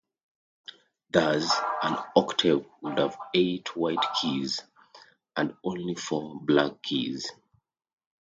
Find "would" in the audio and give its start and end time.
2.81-2.97